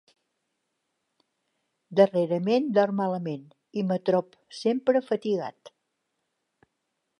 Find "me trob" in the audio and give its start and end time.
3.91-4.35